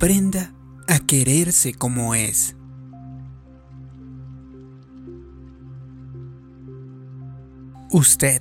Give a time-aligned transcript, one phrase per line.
[0.00, 0.54] aprenda
[0.88, 2.56] a quererse como es.
[7.90, 8.40] Usted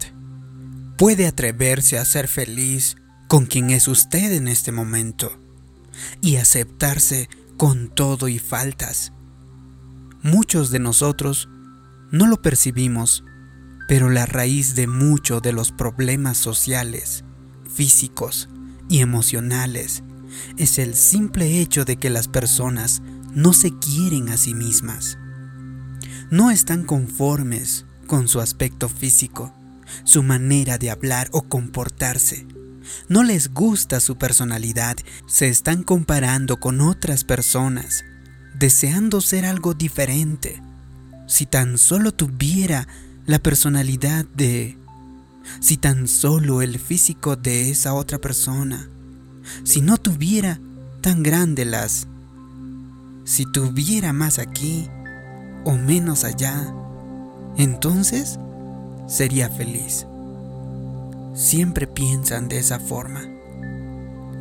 [0.97, 2.95] puede atreverse a ser feliz
[3.27, 5.37] con quien es usted en este momento
[6.21, 7.27] y aceptarse
[7.57, 9.11] con todo y faltas.
[10.23, 11.49] Muchos de nosotros
[12.09, 13.25] no lo percibimos,
[13.89, 17.25] pero la raíz de muchos de los problemas sociales,
[17.69, 18.47] físicos
[18.87, 20.03] y emocionales
[20.57, 23.01] es el simple hecho de que las personas
[23.33, 25.17] no se quieren a sí mismas.
[26.29, 29.53] No están conformes con su aspecto físico,
[30.03, 32.45] su manera de hablar o comportarse.
[33.07, 34.97] No les gusta su personalidad,
[35.27, 38.03] se están comparando con otras personas,
[38.57, 40.61] deseando ser algo diferente.
[41.27, 42.87] Si tan solo tuviera
[43.25, 44.77] la personalidad de...
[45.61, 48.89] Si tan solo el físico de esa otra persona
[49.63, 50.59] si no tuviera
[51.01, 52.07] tan grande las...
[53.25, 54.87] Si tuviera más aquí
[55.63, 56.73] o menos allá,
[57.57, 58.39] entonces
[59.07, 60.07] sería feliz.
[61.35, 63.21] Siempre piensan de esa forma.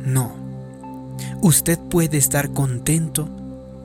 [0.03, 0.33] No.
[1.41, 3.29] Usted puede estar contento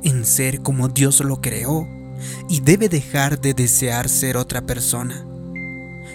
[0.02, 1.86] en ser como Dios lo creó
[2.48, 5.24] y debe dejar de desear ser otra persona.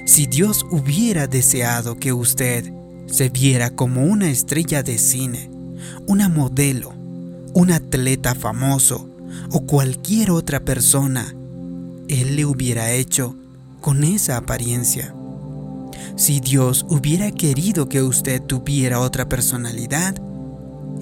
[0.05, 2.71] Si Dios hubiera deseado que usted
[3.11, 5.49] se viera como una estrella de cine,
[6.07, 6.93] una modelo,
[7.53, 9.09] un atleta famoso
[9.51, 11.33] o cualquier otra persona,
[12.07, 13.35] Él le hubiera hecho
[13.81, 15.13] con esa apariencia.
[16.15, 20.15] Si Dios hubiera querido que usted tuviera otra personalidad,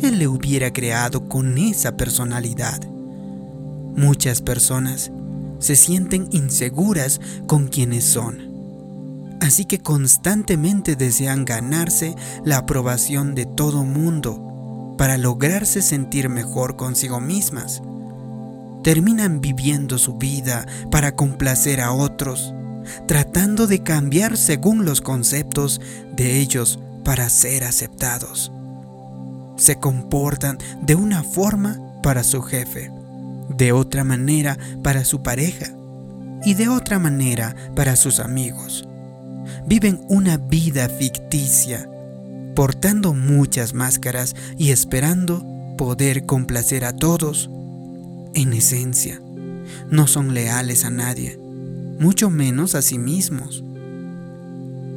[0.01, 2.81] Él le hubiera creado con esa personalidad.
[3.95, 5.11] Muchas personas
[5.59, 8.46] se sienten inseguras con quienes son
[9.39, 17.19] así que constantemente desean ganarse la aprobación de todo mundo para lograrse sentir mejor consigo
[17.19, 17.81] mismas.
[18.83, 22.53] Terminan viviendo su vida para complacer a otros,
[23.07, 25.81] tratando de cambiar según los conceptos
[26.15, 28.51] de ellos para ser aceptados.
[29.57, 32.91] Se comportan de una forma para su jefe,
[33.49, 35.67] de otra manera para su pareja
[36.43, 38.87] y de otra manera para sus amigos
[39.65, 41.89] viven una vida ficticia,
[42.55, 45.45] portando muchas máscaras y esperando
[45.77, 47.49] poder complacer a todos.
[48.33, 49.21] En esencia,
[49.89, 51.39] no son leales a nadie,
[51.99, 53.63] mucho menos a sí mismos.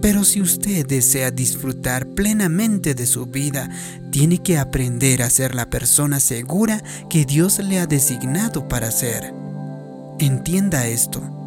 [0.03, 3.69] Pero si usted desea disfrutar plenamente de su vida,
[4.11, 9.35] tiene que aprender a ser la persona segura que Dios le ha designado para ser.
[10.19, 11.40] Entienda esto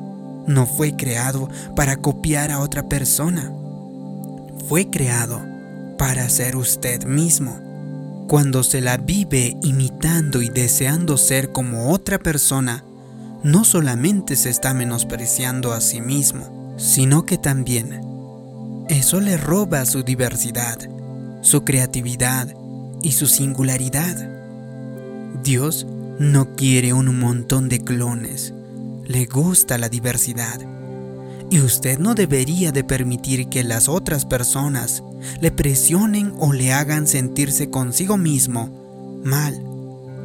[0.47, 3.51] no fue creado para copiar a otra persona.
[4.67, 5.41] Fue creado
[5.97, 7.59] para ser usted mismo.
[8.27, 12.83] Cuando se la vive imitando y deseando ser como otra persona,
[13.43, 18.01] no solamente se está menospreciando a sí mismo, sino que también
[18.89, 20.77] eso le roba su diversidad,
[21.41, 22.53] su creatividad
[23.01, 24.29] y su singularidad.
[25.43, 25.85] Dios
[26.19, 28.53] no quiere un montón de clones,
[29.05, 30.59] le gusta la diversidad.
[31.49, 35.03] Y usted no debería de permitir que las otras personas
[35.39, 39.61] le presionen o le hagan sentirse consigo mismo mal,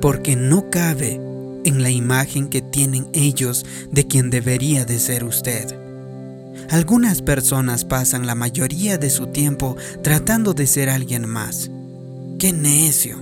[0.01, 1.21] porque no cabe
[1.65, 5.77] en la imagen que tienen ellos de quien debería de ser usted.
[6.71, 11.71] Algunas personas pasan la mayoría de su tiempo tratando de ser alguien más.
[12.39, 13.17] ¡Qué necio!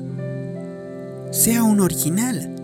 [1.32, 2.55] Sea un original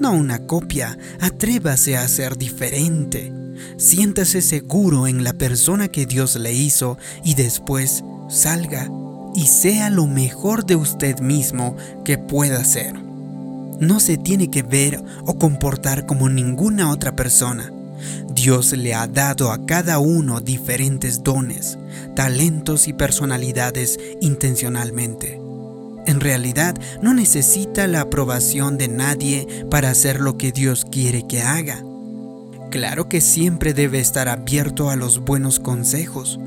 [0.00, 0.98] no una copia.
[1.20, 3.32] Atrévase a ser diferente.
[3.76, 8.90] Siéntase seguro en la persona que Dios le hizo y después salga
[9.34, 12.94] y sea lo mejor de usted mismo que pueda ser.
[13.78, 17.72] No se tiene que ver o comportar como ninguna otra persona.
[18.32, 21.78] Dios le ha dado a cada uno diferentes dones,
[22.16, 25.49] talentos y personalidades intencionalmente.
[26.06, 31.42] En realidad no necesita la aprobación de nadie para hacer lo que Dios quiere que
[31.42, 31.82] haga.
[32.70, 36.38] Claro que siempre debe estar abierto a los buenos consejos.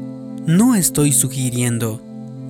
[0.45, 2.01] No estoy sugiriendo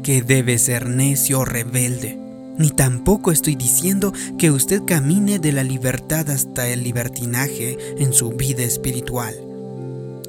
[0.03, 2.17] que debe ser necio o rebelde,
[2.57, 8.29] ni tampoco estoy diciendo que usted camine de la libertad hasta el libertinaje en su
[8.31, 9.33] vida espiritual.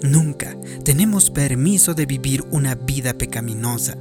[0.03, 3.97] Nunca tenemos permiso de vivir una vida pecaminosa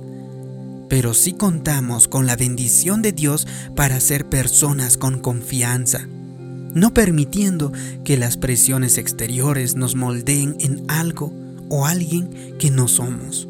[0.94, 7.72] pero sí contamos con la bendición de Dios para ser personas con confianza, no permitiendo
[8.06, 11.34] que las presiones exteriores nos moldeen en algo
[11.68, 12.30] o alguien
[12.60, 13.48] que no somos.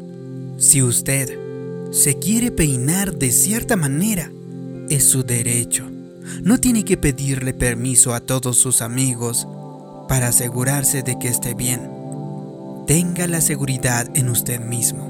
[0.56, 1.38] Si usted
[1.92, 4.32] se quiere peinar de cierta manera,
[4.88, 5.84] es su derecho,
[6.42, 9.46] No tiene que pedirle permiso a todos sus amigos
[10.08, 11.90] para asegurarse de que esté bien.
[12.86, 15.03] Tenga la seguridad en usted mismo.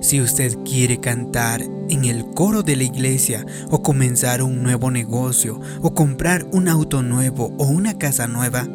[0.00, 5.60] Si usted quiere cantar en el coro de la iglesia o comenzar un nuevo negocio
[5.82, 8.66] o comprar un auto nuevo o una casa nueva,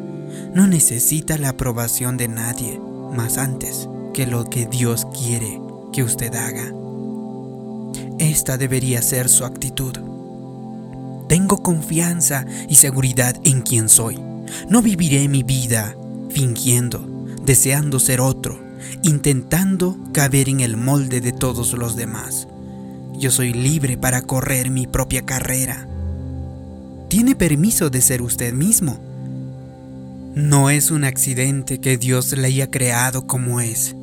[0.53, 2.79] no necesita la aprobación de nadie
[3.13, 5.59] más antes que lo que Dios quiere
[5.91, 6.71] que usted haga.
[8.19, 9.94] Esta debería ser su actitud.
[11.27, 14.19] Tengo confianza y seguridad en quien soy.
[14.69, 15.95] No viviré mi vida
[16.29, 17.00] fingiendo,
[17.44, 18.59] deseando ser otro,
[19.03, 22.47] intentando caber en el molde de todos los demás.
[23.18, 25.88] Yo soy libre para correr mi propia carrera.
[27.09, 29.00] Tiene permiso de ser usted mismo.
[30.35, 33.95] No es un accidente que Dios le haya creado como es.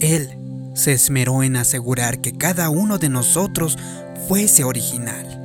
[0.00, 0.30] Él
[0.74, 3.76] se esmeró en asegurar que cada uno de nosotros
[4.28, 5.40] fuese original.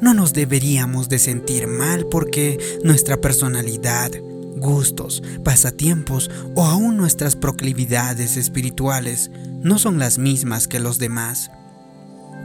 [0.00, 4.12] No nos deberíamos de sentir mal porque nuestra personalidad,
[4.58, 11.50] gustos, pasatiempos o aún nuestras proclividades espirituales no son las mismas que los demás.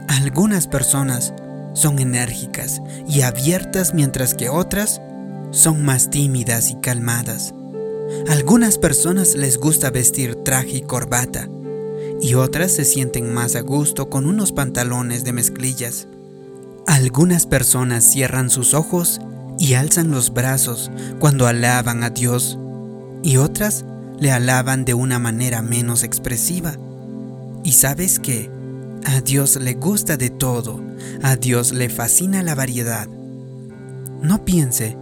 [0.08, 1.32] Algunas personas
[1.74, 5.00] son enérgicas y abiertas mientras que otras
[5.50, 7.54] son más tímidas y calmadas.
[8.28, 11.48] Algunas personas les gusta vestir traje y corbata
[12.20, 16.06] y otras se sienten más a gusto con unos pantalones de mezclillas.
[16.86, 19.20] Algunas personas cierran sus ojos
[19.58, 22.58] y alzan los brazos cuando alaban a Dios
[23.22, 23.84] y otras
[24.18, 26.76] le alaban de una manera menos expresiva.
[27.62, 28.50] Y sabes que
[29.04, 30.80] a Dios le gusta de todo,
[31.22, 33.08] a Dios le fascina la variedad.
[34.22, 34.96] No piense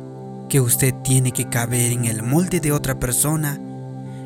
[0.48, 3.60] que usted tiene que caber en el molde de otra persona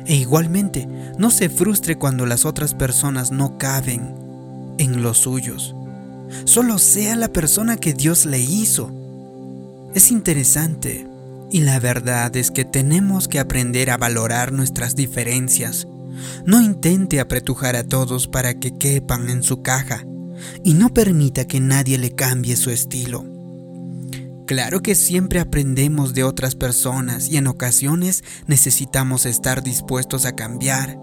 [0.05, 0.87] e igualmente
[1.17, 4.15] no se frustre cuando las otras personas no caben
[4.77, 5.75] en los suyos.
[6.45, 8.91] Solo sea la persona que Dios le hizo.
[9.93, 11.07] Es interesante
[11.51, 15.87] y la verdad es que tenemos que aprender a valorar nuestras diferencias.
[16.45, 20.05] No intente apretujar a todos para que quepan en su caja
[20.63, 23.25] y no permita que nadie le cambie su estilo.
[24.45, 30.97] Claro que siempre aprendemos de otras personas y en ocasiones necesitamos estar dispuestos a cambiar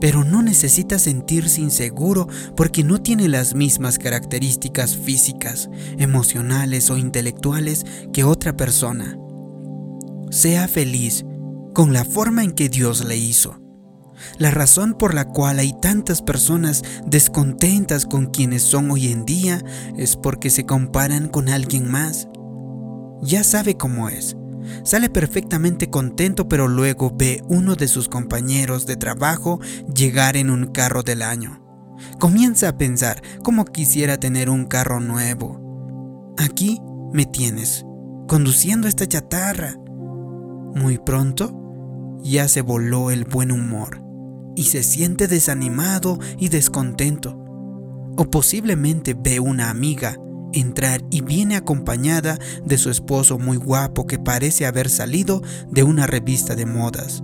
[0.00, 2.26] pero no necesita sentirse inseguro
[2.56, 5.68] porque no tiene las mismas características físicas,
[5.98, 9.18] emocionales o intelectuales que otra persona.
[10.30, 11.24] Sea feliz
[11.74, 13.60] con la forma en que Dios le hizo.
[14.38, 19.64] La razón por la cual hay tantas personas descontentas con quienes son hoy en día
[19.96, 22.28] es porque se comparan con alguien más.
[23.22, 24.36] Ya sabe cómo es.
[24.84, 29.60] Sale perfectamente contento pero luego ve uno de sus compañeros de trabajo
[29.94, 31.62] llegar en un carro del año.
[32.18, 36.34] Comienza a pensar cómo quisiera tener un carro nuevo.
[36.38, 36.80] Aquí
[37.12, 37.84] me tienes,
[38.26, 39.76] conduciendo esta chatarra.
[40.74, 41.56] Muy pronto
[42.22, 44.02] ya se voló el buen humor
[44.56, 47.36] y se siente desanimado y descontento.
[48.16, 50.16] O posiblemente ve una amiga
[50.52, 56.06] entrar y viene acompañada de su esposo muy guapo que parece haber salido de una
[56.06, 57.22] revista de modas.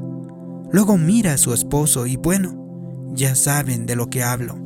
[0.72, 4.58] Luego mira a su esposo y bueno, ya saben de lo que hablo.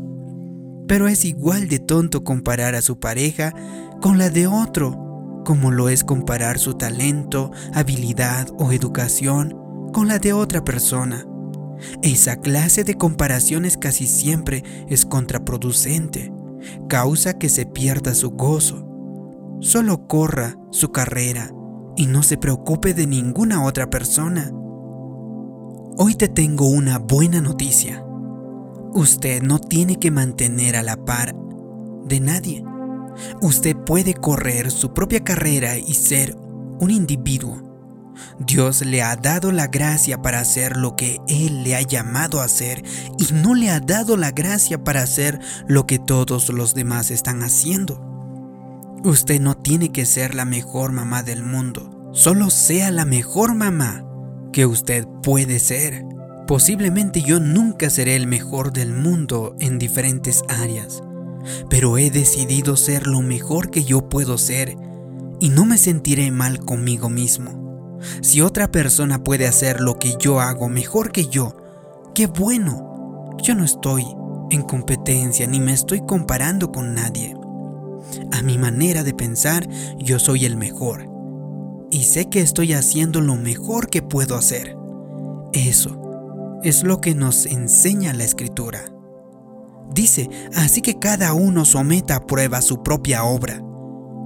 [0.88, 3.54] Pero es igual de tonto comparar a su pareja
[4.00, 9.56] con la de otro, como lo es comparar su talento, habilidad o educación
[9.92, 11.26] con la de otra persona.
[12.02, 16.32] Esa clase de comparaciones casi siempre es contraproducente
[16.88, 18.86] causa que se pierda su gozo.
[19.60, 21.52] Solo corra su carrera
[21.96, 24.50] y no se preocupe de ninguna otra persona.
[25.98, 28.04] Hoy te tengo una buena noticia.
[28.92, 31.34] Usted no tiene que mantener a la par
[32.06, 32.64] de nadie.
[33.42, 36.36] Usted puede correr su propia carrera y ser
[36.80, 37.69] un individuo
[38.38, 42.44] Dios le ha dado la gracia para hacer lo que Él le ha llamado a
[42.44, 42.82] hacer
[43.18, 47.42] y no le ha dado la gracia para hacer lo que todos los demás están
[47.42, 48.00] haciendo.
[49.04, 54.04] Usted no tiene que ser la mejor mamá del mundo, solo sea la mejor mamá
[54.52, 56.04] que usted puede ser.
[56.46, 61.02] Posiblemente yo nunca seré el mejor del mundo en diferentes áreas,
[61.68, 64.76] pero he decidido ser lo mejor que yo puedo ser
[65.38, 67.69] y no me sentiré mal conmigo mismo.
[68.22, 71.56] Si otra persona puede hacer lo que yo hago mejor que yo,
[72.14, 73.36] qué bueno.
[73.42, 74.04] Yo no estoy
[74.50, 77.34] en competencia ni me estoy comparando con nadie.
[78.32, 81.08] A mi manera de pensar, yo soy el mejor.
[81.90, 84.76] Y sé que estoy haciendo lo mejor que puedo hacer.
[85.52, 88.84] Eso es lo que nos enseña la escritura.
[89.92, 93.60] Dice, así que cada uno someta a prueba su propia obra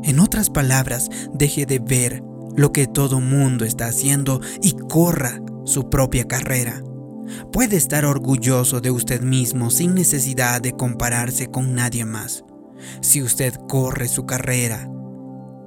[0.03, 2.23] En otras palabras, deje de ver
[2.57, 6.83] lo que todo mundo está haciendo y corra su propia carrera.
[7.53, 12.45] Puede estar orgulloso de usted mismo sin necesidad de compararse con nadie más.
[13.01, 14.91] Si usted corre su carrera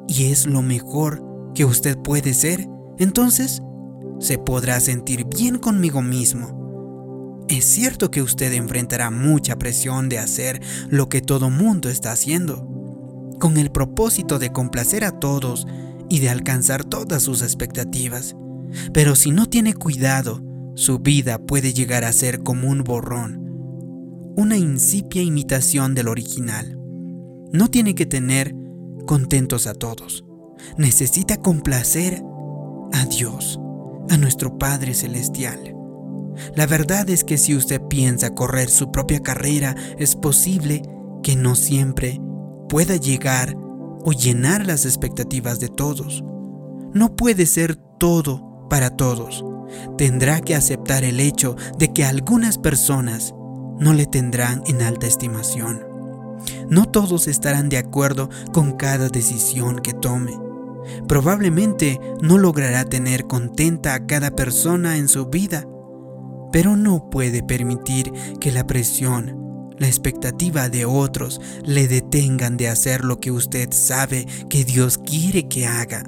[0.07, 1.23] y es lo mejor
[1.55, 2.67] que usted puede ser,
[2.99, 3.61] entonces
[4.19, 7.45] se podrá sentir bien conmigo mismo.
[7.47, 12.67] Es cierto que usted enfrentará mucha presión de hacer lo que todo mundo está haciendo,
[13.39, 15.65] con el propósito de complacer a todos
[16.09, 18.35] y de alcanzar todas sus expectativas.
[18.93, 20.43] Pero si no tiene cuidado,
[20.75, 23.41] su vida puede llegar a ser como un borrón,
[24.35, 26.77] una incipia imitación del original.
[27.51, 28.53] No tiene que tener
[29.05, 30.23] contentos a todos.
[30.77, 32.21] Necesita complacer
[32.93, 33.59] a Dios,
[34.09, 35.73] a nuestro Padre Celestial.
[36.55, 40.83] La verdad es que si usted piensa correr su propia carrera, es posible
[41.23, 42.21] que no siempre
[42.69, 43.57] pueda llegar
[44.07, 46.23] o llenar las expectativas de todos.
[46.93, 49.43] No puede ser todo para todos.
[49.97, 53.35] Tendrá que aceptar el hecho de que algunas personas
[53.77, 55.85] no le tendrán en alta estimación.
[56.69, 60.39] No todos estarán de acuerdo con cada decisión que tome.
[61.09, 65.67] Probablemente no logrará tener contenta a cada persona en su vida,
[66.53, 73.03] pero no puede permitir que la presión la expectativa de otros le detengan de hacer
[73.03, 76.03] lo que usted sabe que Dios quiere que haga.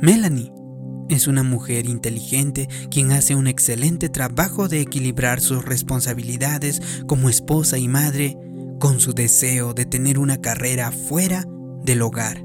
[0.00, 0.52] Melanie
[1.08, 7.78] es una mujer inteligente quien hace un excelente trabajo de equilibrar sus responsabilidades como esposa
[7.78, 8.36] y madre
[8.80, 11.44] con su deseo de tener una carrera fuera
[11.84, 12.44] del hogar.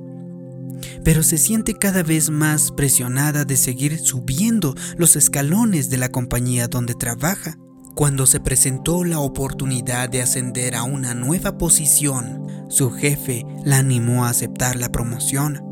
[1.04, 6.68] Pero se siente cada vez más presionada de seguir subiendo los escalones de la compañía
[6.68, 7.58] donde trabaja.
[7.98, 14.24] Cuando se presentó la oportunidad de ascender a una nueva posición, su jefe la animó
[14.24, 15.66] a aceptar la promoción.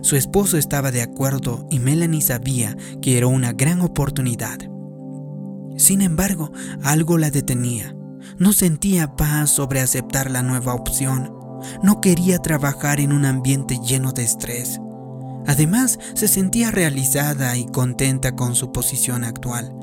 [0.00, 4.58] Su esposo estaba de acuerdo y Melanie sabía que era una gran oportunidad.
[5.76, 6.50] Sin embargo,
[6.82, 7.94] algo la detenía.
[8.38, 11.30] No sentía paz sobre aceptar la nueva opción.
[11.82, 14.80] No quería trabajar en un ambiente lleno de estrés.
[15.46, 19.79] Además, se sentía realizada y contenta con su posición actual.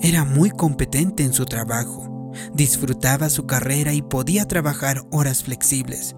[0.00, 6.14] Era muy competente en su trabajo, disfrutaba su carrera y podía trabajar horas flexibles,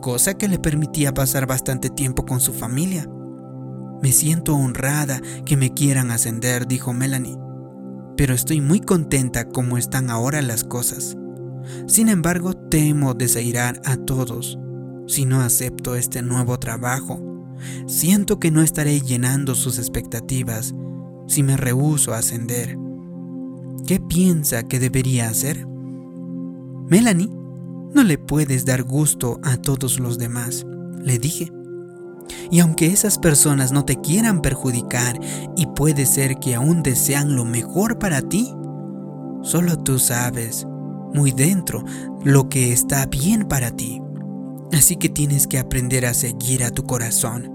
[0.00, 3.08] cosa que le permitía pasar bastante tiempo con su familia.
[4.02, 7.38] Me siento honrada que me quieran ascender, dijo Melanie,
[8.16, 11.16] pero estoy muy contenta como están ahora las cosas.
[11.86, 14.58] Sin embargo, temo desairar a todos
[15.06, 17.20] si no acepto este nuevo trabajo.
[17.86, 20.74] Siento que no estaré llenando sus expectativas
[21.26, 22.81] si me rehúso a ascender.
[23.86, 25.66] ¿Qué piensa que debería hacer?
[26.88, 27.30] Melanie,
[27.94, 30.64] no le puedes dar gusto a todos los demás,
[31.00, 31.50] le dije.
[32.50, 35.18] Y aunque esas personas no te quieran perjudicar
[35.56, 38.54] y puede ser que aún desean lo mejor para ti,
[39.42, 40.66] solo tú sabes
[41.12, 41.84] muy dentro
[42.24, 44.00] lo que está bien para ti.
[44.72, 47.52] Así que tienes que aprender a seguir a tu corazón.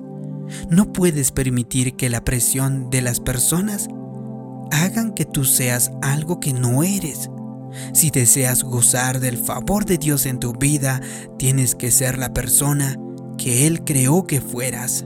[0.70, 3.90] No puedes permitir que la presión de las personas
[4.72, 7.30] hagan que tú seas algo que no eres.
[7.94, 11.02] Si deseas gozar del favor de Dios en tu vida,
[11.38, 12.98] tienes que ser la persona
[13.38, 15.06] que Él creó que fueras.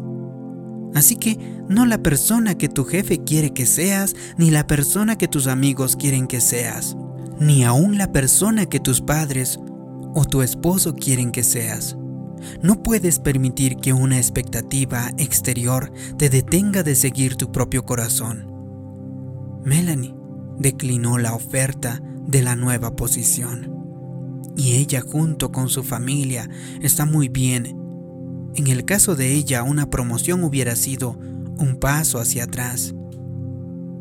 [0.94, 1.38] Así que
[1.68, 5.96] no la persona que tu jefe quiere que seas, ni la persona que tus amigos
[5.96, 6.98] quieren que seas,
[7.40, 9.60] ni aún la persona que tus padres
[10.14, 11.96] o tu esposo quieren que seas.
[12.62, 18.51] No puedes permitir que una expectativa exterior te detenga de seguir tu propio corazón.
[19.64, 20.16] Melanie
[20.58, 23.70] declinó la oferta de la nueva posición.
[24.56, 26.50] Y ella junto con su familia
[26.82, 27.78] está muy bien.
[28.56, 31.18] En el caso de ella, una promoción hubiera sido
[31.58, 32.94] un paso hacia atrás,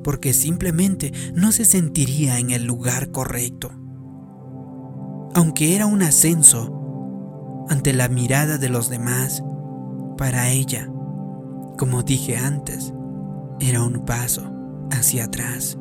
[0.02, 3.70] porque simplemente no se sentiría en el lugar correcto.
[5.34, 9.44] Aunque era un ascenso ante la mirada de los demás,
[10.18, 10.90] para ella,
[11.78, 12.92] como dije antes,
[13.60, 14.59] era un paso
[14.90, 15.76] hacia atrás.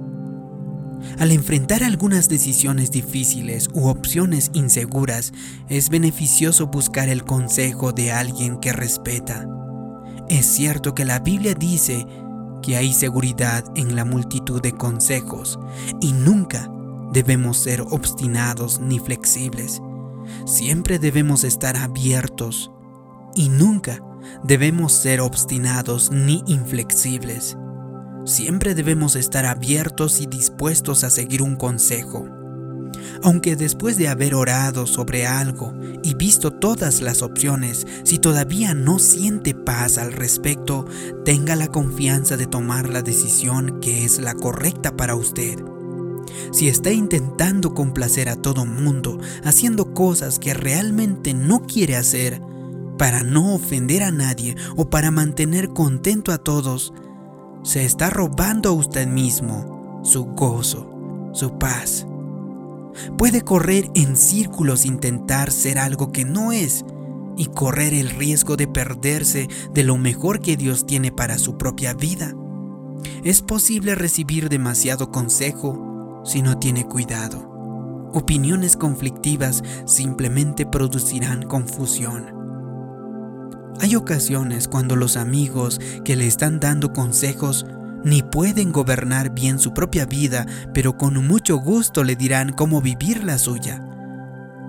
[1.17, 5.33] Al enfrentar algunas decisiones difíciles u opciones inseguras,
[5.69, 9.47] es beneficioso buscar el consejo de alguien que respeta.
[10.29, 12.05] Es cierto que la Biblia dice
[12.61, 15.59] que hay seguridad en la multitud de consejos
[16.01, 16.69] y nunca
[17.13, 19.81] debemos ser obstinados ni flexibles.
[20.45, 22.71] Siempre debemos estar abiertos
[23.35, 24.03] y nunca
[24.43, 27.57] debemos ser obstinados ni inflexibles.
[28.29, 32.27] Siempre debemos estar abiertos y dispuestos a seguir un consejo.
[33.23, 38.99] Aunque después de haber orado sobre algo y visto todas las opciones, si todavía no
[38.99, 40.85] siente paz al respecto,
[41.25, 45.57] tenga la confianza de tomar la decisión que es la correcta para usted.
[46.51, 52.43] Si está intentando complacer a todo mundo, haciendo cosas que realmente no quiere hacer,
[52.99, 56.93] para no ofender a nadie o para mantener contento a todos,
[57.63, 62.05] se está robando a usted mismo su gozo, su paz.
[63.17, 66.85] Puede correr en círculos, intentar ser algo que no es
[67.37, 71.93] y correr el riesgo de perderse de lo mejor que Dios tiene para su propia
[71.93, 72.33] vida.
[73.23, 77.47] Es posible recibir demasiado consejo si no tiene cuidado.
[78.13, 82.38] Opiniones conflictivas simplemente producirán confusión.
[83.81, 87.65] Hay ocasiones cuando los amigos que le están dando consejos
[88.03, 93.23] ni pueden gobernar bien su propia vida, pero con mucho gusto le dirán cómo vivir
[93.23, 93.81] la suya.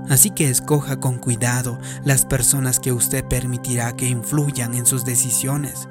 [0.08, 5.88] Así que escoja con cuidado las personas que usted permitirá que influyan en sus decisiones.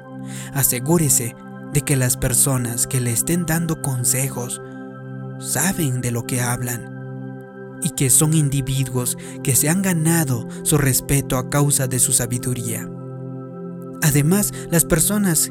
[0.54, 1.36] Asegúrese
[1.72, 4.62] de que las personas que le estén dando consejos
[5.38, 11.38] saben de lo que hablan y que son individuos que se han ganado su respeto
[11.38, 12.88] a causa de su sabiduría.
[14.02, 15.50] Además, las personas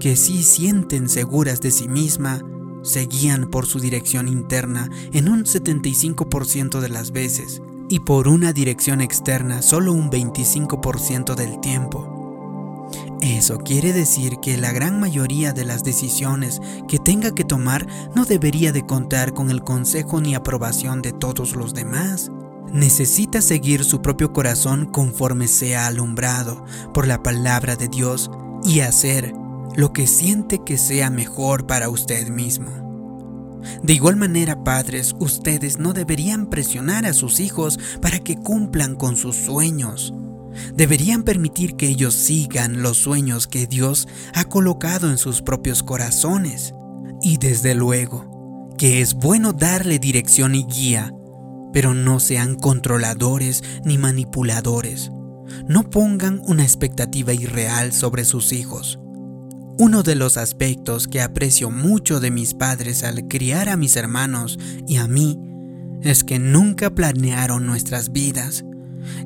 [0.00, 2.40] que sí sienten seguras de sí misma
[2.82, 8.52] se guían por su dirección interna en un 75% de las veces y por una
[8.52, 12.10] dirección externa solo un 25% del tiempo.
[13.20, 18.26] Eso quiere decir que la gran mayoría de las decisiones que tenga que tomar no
[18.26, 22.30] debería de contar con el consejo ni aprobación de todos los demás.
[22.74, 28.32] Necesita seguir su propio corazón conforme sea alumbrado por la palabra de Dios
[28.64, 29.32] y hacer
[29.76, 33.62] lo que siente que sea mejor para usted mismo.
[33.84, 39.14] De igual manera, padres, ustedes no deberían presionar a sus hijos para que cumplan con
[39.14, 40.12] sus sueños.
[40.74, 46.74] Deberían permitir que ellos sigan los sueños que Dios ha colocado en sus propios corazones.
[47.22, 51.12] Y desde luego, que es bueno darle dirección y guía,
[51.74, 55.10] pero no sean controladores ni manipuladores.
[55.68, 58.98] No pongan una expectativa irreal sobre sus hijos.
[59.76, 64.56] Uno de los aspectos que aprecio mucho de mis padres al criar a mis hermanos
[64.86, 65.36] y a mí
[66.00, 68.64] es que nunca planearon nuestras vidas.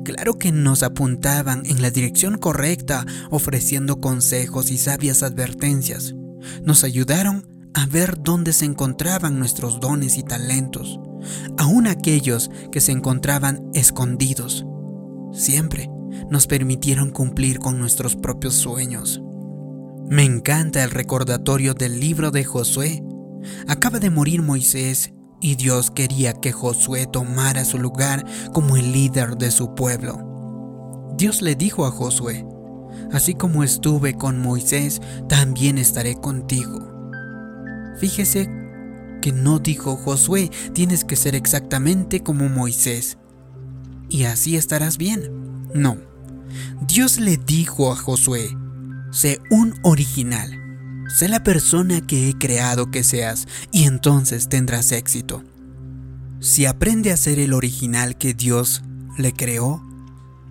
[0.03, 6.15] Claro que nos apuntaban en la dirección correcta ofreciendo consejos y sabias advertencias.
[6.63, 10.99] Nos ayudaron a ver dónde se encontraban nuestros dones y talentos,
[11.57, 14.65] aun aquellos que se encontraban escondidos.
[15.31, 15.89] Siempre
[16.29, 19.21] nos permitieron cumplir con nuestros propios sueños.
[20.09, 23.03] Me encanta el recordatorio del libro de Josué.
[23.67, 29.37] Acaba de morir Moisés y Dios quería que Josué tomara su lugar como el líder
[29.37, 30.25] de su pueblo.
[31.17, 32.45] Dios le dijo a Josué,
[33.11, 36.79] así como estuve con Moisés, también estaré contigo.
[37.99, 38.49] Fíjese
[39.19, 43.17] que no dijo Josué, tienes que ser exactamente como Moisés.
[44.09, 45.67] Y así estarás bien.
[45.73, 45.97] No.
[46.87, 48.49] Dios le dijo a Josué,
[49.11, 50.55] Sé un original.
[51.07, 55.43] Sé la persona que he creado que seas y entonces tendrás éxito.
[56.39, 58.83] Si aprende a ser el original que Dios
[59.17, 59.83] le creó,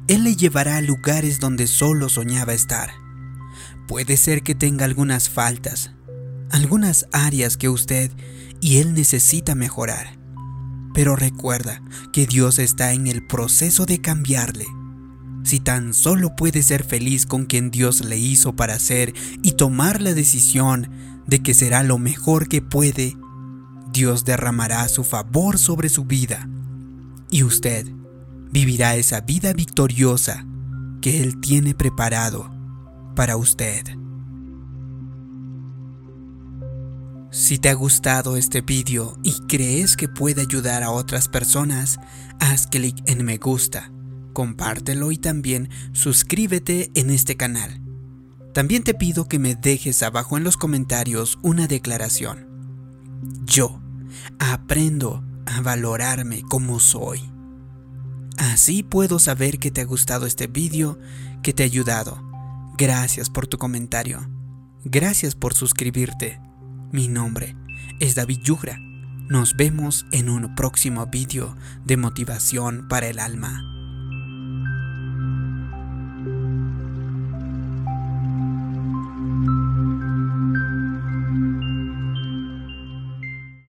[0.08, 2.90] Él le llevará a lugares donde solo soñaba estar.
[3.86, 5.92] Puede ser que tenga algunas faltas,
[6.50, 8.10] algunas áreas que usted
[8.60, 10.18] y Él necesita mejorar.
[10.94, 14.66] Pero recuerda que Dios está en el proceso de cambiarle
[15.48, 20.02] si tan solo puede ser feliz con quien Dios le hizo para ser y tomar
[20.02, 20.90] la decisión
[21.26, 23.16] de que será lo mejor que puede,
[23.90, 26.48] Dios derramará su favor sobre su vida
[27.30, 27.86] y usted
[28.50, 30.46] vivirá esa vida victoriosa
[31.00, 32.50] que Él tiene preparado
[33.14, 33.97] para usted.
[37.30, 41.98] Si te ha gustado este vídeo y crees que puede ayudar a otras personas,
[42.40, 43.90] haz clic en me gusta
[44.38, 47.82] compártelo y también suscríbete en este canal.
[48.54, 52.46] También te pido que me dejes abajo en los comentarios una declaración.
[53.46, 53.80] Yo
[54.38, 57.20] aprendo a valorarme como soy.
[58.36, 61.00] Así puedo saber que te ha gustado este vídeo,
[61.42, 62.22] que te ha ayudado.
[62.76, 64.20] Gracias por tu comentario.
[64.84, 66.38] Gracias por suscribirte.
[66.90, 67.54] Mi nombre
[68.00, 68.78] es David Yugra.
[69.28, 73.77] Nos vemos en un próximo vídeo de motivación para el alma.